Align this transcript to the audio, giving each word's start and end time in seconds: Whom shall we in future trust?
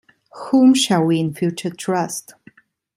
Whom 0.49 0.73
shall 0.73 1.03
we 1.05 1.19
in 1.19 1.31
future 1.31 1.69
trust? 1.69 2.33